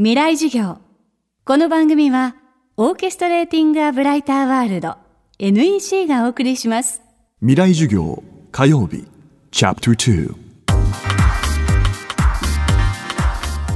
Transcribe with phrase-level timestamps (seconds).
[0.00, 0.78] 未来授業。
[1.44, 2.36] この番組は
[2.76, 4.94] オーケストレーティング・ア・ブライター・ワールド
[5.40, 7.02] NEC がお送りします。
[7.40, 8.22] 未来授業
[8.52, 9.08] 火曜日。
[9.50, 10.34] チャプター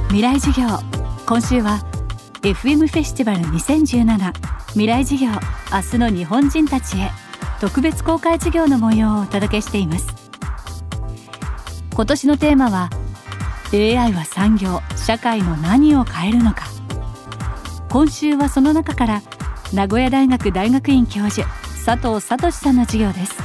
[0.07, 0.65] 未来授業。
[1.25, 1.85] 今週は
[2.41, 4.33] FM フェスティバル2017
[4.69, 5.27] 未来授業。
[5.73, 7.11] 明日の日本人たちへ
[7.59, 10.07] 特別公開授業の模様をお届けしています。
[11.93, 12.89] 今年のテーマは
[13.73, 16.67] AI は産業社会の何を変えるのか。
[17.89, 19.21] 今週はその中から
[19.73, 21.47] 名古屋大学大学院教授
[21.85, 23.35] 佐藤聡さんの授業です。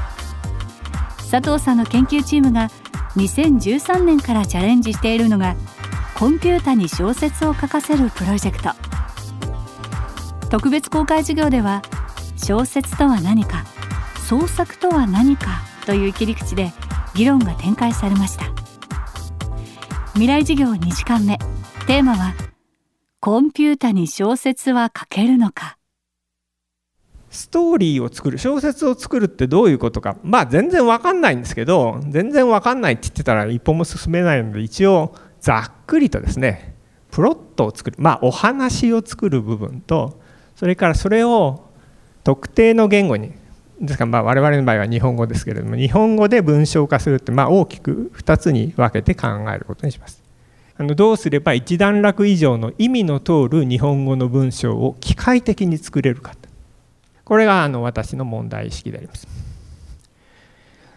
[1.30, 2.70] 佐藤さんの研究チームが
[3.16, 5.56] 2013年からチャレンジしているのが
[6.14, 8.70] コンピュータに小説を書かせるプロジェクト。
[10.50, 11.82] 特別公開授業では
[12.36, 13.64] 小説とは何か
[14.28, 16.72] 創作とは何かという切り口で
[17.14, 18.67] 議論が展開されました。
[20.18, 21.38] 未来授業2時間目。
[21.86, 22.34] テーマは
[23.20, 25.78] コンピュータに小説は書けるのか。
[27.30, 28.36] ストーリーを作る。
[28.38, 30.16] 小説を作るってどういうことか。
[30.24, 36.74] まあ全然わかんないんですけど全然わかんないって言ってたら一歩も進めないので一応ざっくりとですね
[37.12, 37.96] プロットを作る。
[38.00, 40.20] まあお話を作る部分と
[40.56, 41.68] それからそれを
[42.24, 43.34] 特定の言語に
[43.80, 50.22] ですからまあ我々の場合は日本語ですけれども日本語で文章化するってまあ大きく2つに分けて考えることにします。
[50.76, 56.34] あのどうすれば一段落以上の意味の通る日本語の文章を機械的に作れるか
[57.28, 59.28] これがあの私の問題意識であります。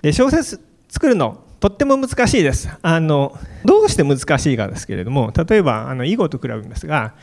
[0.01, 7.13] で小説作るのとっても難しいですあのどうして難しいかですけれども例えばあの囲碁と比べますが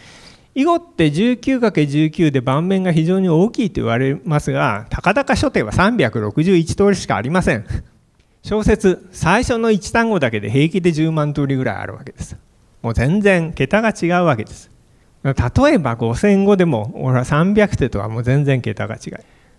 [0.54, 7.66] 囲碁って 19×19 で盤面が非常に大きいと言われますがたかだか書店は361通りしかありません。
[8.42, 12.36] 小説最初の1単語だけで平気で10万通りぐらいあるわけです。
[12.82, 14.70] もう全然桁が違うわけです。
[15.22, 19.12] 例えば5000語でも俺は300手とはもう全然桁が違い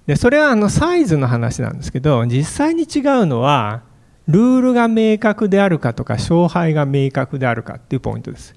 [0.07, 3.83] でそれはあのサイズの話なんですけど実際に違うのは
[4.27, 8.55] ルールが明確であるかとか勝敗が明確であるかっていうポイントです。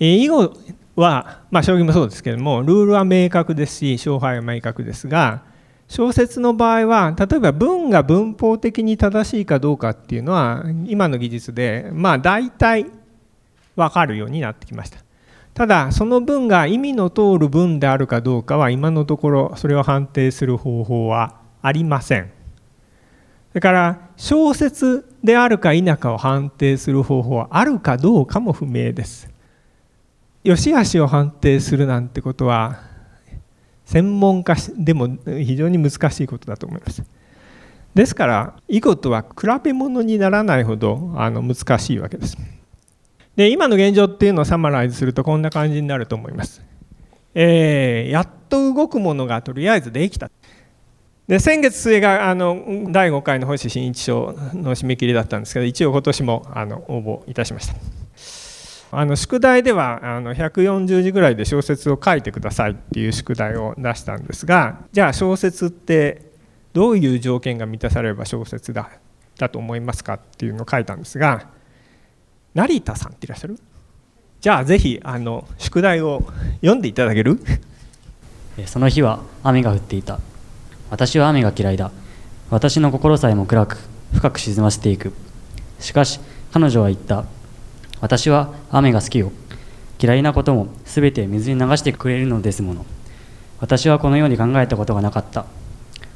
[0.00, 0.52] 囲碁
[0.96, 5.42] は、まあ、将棋もそうですけれどもルールは明確ですし勝敗は明確ですが
[5.88, 12.86] 小説の場合は例えば文が文法的に正しいかどうかっていうのは今の技術でまあ大体
[13.76, 14.98] 分かるようになってきました。
[15.54, 22.30] ただその文が意味の通る文であるかどうかは今のところそれを判定する方法はありません。
[23.50, 29.31] それから小説であるか否かを判定する方法はあるかどうかも不明です。
[30.44, 32.80] 良し悪しを判定するなんてことは
[33.84, 37.02] 専門家でも非常に難しいことだと思います。
[37.94, 42.36] ですから囲碁とは比べ物にならないほどあの難しいわけです。
[43.36, 46.60] で今の現状っていうのをサマライズするとこんな感じになると思います、
[47.34, 50.30] えー、やっと動くものがとりあえずできた。
[51.28, 58.01] で先月末があの第5回の星新一賞の締め切りだったんですけど一応今年もあの応募いたしました。
[58.94, 66.30] あの宿題ではあの140字ぐらいで小説を書いてくださいっていう宿題を出したんですがじゃあ小説って
[66.74, 68.90] どういう条件が満たされれば小説だ
[69.38, 71.48] だと思いますかっていうのを書いたんですが
[72.52, 73.58] 成田さんっていらっしゃる？
[74.42, 76.22] じゃあぜひあの宿題を
[76.60, 77.38] 読んでいただける？
[78.66, 80.20] その日は雨が降っていた。
[80.90, 81.90] 私は雨が嫌いだ。
[82.50, 83.78] 私の心さえも暗く
[84.12, 85.14] 深く沈ませていく。
[85.80, 86.20] しかし
[86.52, 87.24] 彼女は言った。
[88.02, 89.30] 私は雨が好きよ。
[89.98, 92.84] 嫌いなことも全て水に流してくれるのですもの。
[93.60, 95.46] 私はこのように考えたことがなかった。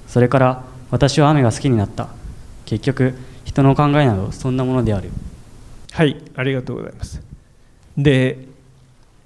[0.08, 2.08] それから私は雨が好きになった。
[2.64, 3.14] 結局
[3.44, 5.10] 人の考えなどそんなものである。
[5.92, 7.22] はいありがとうございます。
[7.96, 8.48] で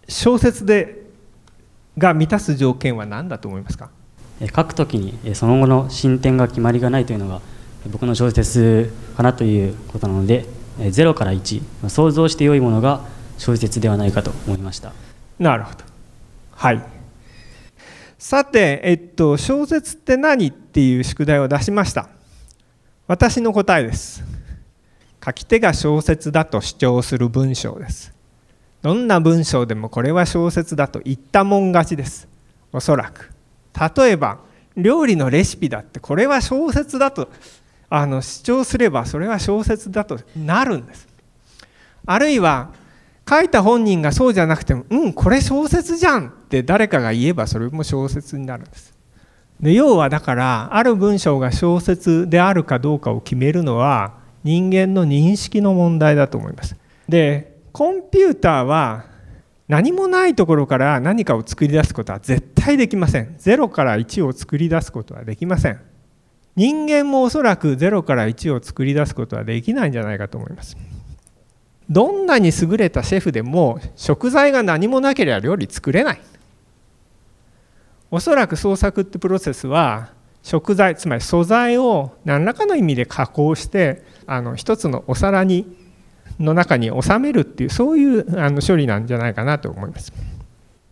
[0.06, 1.06] 小説で
[1.96, 3.88] が満たす条件は何だと思いますか？
[4.54, 7.40] 書くときにその後の進展が決まりがないというのが
[7.90, 10.44] 僕の小説かなということなので
[10.88, 13.02] 0から1想像して良いものが
[13.38, 14.92] 小説ではないかと思いました。
[15.38, 15.78] なるほど。
[16.52, 16.82] はい。
[18.18, 22.08] さて、えっと、小説って何っていう宿題を出しました。
[23.06, 24.22] 私の答えです。
[25.24, 28.12] 書き手が小説だと主張する文章です。
[28.82, 32.28] どんな文章でもこれは小説だと言ったもん勝ちです。
[32.72, 33.30] おそらく。
[33.96, 34.38] 例えば
[34.76, 37.28] 料理のレシピだってこれは小説だと
[37.90, 41.08] あの主張すればそれは小説だとなるんです。
[42.06, 42.70] あるいは
[43.28, 48.94] 書いた本人がそうじゃなくてもうんこれ小説じゃんって誰かが言えばそれも小説になるんです。
[49.60, 56.76] で要はだからある文章が小説であるかどうかを決めるのは人間の認識の問題だと思います。
[57.08, 59.04] でコンピューターは
[59.68, 63.36] 何もないところから何かを作り出すことは絶対できません。
[63.38, 65.89] 0から1を作り出すことはできません。
[66.56, 70.76] 人間もおそらく0から1を作り出すことはできないんじゃないかと思います
[71.88, 76.20] どんなに優れたシェフでも食材が何もなければ料理作れない
[78.10, 80.10] おそらく創作ってプロセスは
[80.42, 85.76] 食材つまり素材を何らかの意味で加工してあの一つのお皿に
[86.38, 90.12] の中に収めるっていうそういうあの処理なんじゃないかなと思います。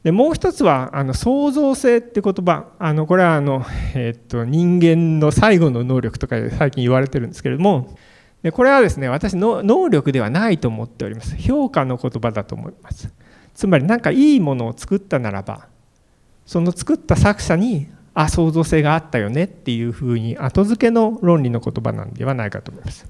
[0.09, 2.71] でもう一つはあの創造性って言葉。
[2.79, 3.63] あのこれはあの、
[3.95, 7.95] えー、っと人間の最後の能力とかで最近言われてるんですけれども。
[8.43, 11.37] でこれはですね私の能力ではないと思っております。
[11.37, 13.13] 評価の言葉だと思います。
[13.53, 15.67] つまり何かいいものを作ったならば
[16.47, 23.07] その作った作者にあ創造性があったよねっていうふうに後付けの論理の言葉なんではないかと思います。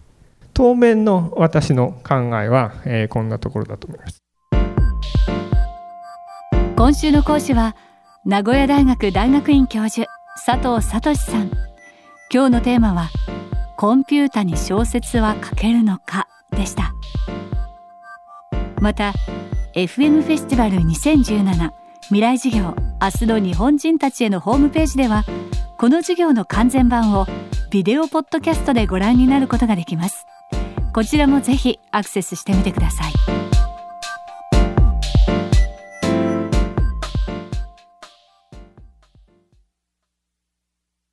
[0.53, 4.19] 当面の私の考えは、えー、こんなところだと思います。
[6.79, 7.75] 今週の講師は
[8.25, 10.09] 名古屋大学大学院教授
[10.47, 11.51] 佐藤聡さん。
[12.33, 13.11] 今日のテーマは
[13.77, 16.29] コンピュータに小説は書けるのか？
[16.53, 16.95] でした。
[18.81, 19.13] また
[19.75, 21.73] FM フェスティバル2017
[22.03, 25.25] 未来事業明日の日本人たちへのホームページでは
[25.79, 27.27] この授業の完全版を
[27.73, 30.27] ビデオポッドキャストでご覧になることができます。
[30.95, 33.38] こちらもぜひアクセスしてみてください。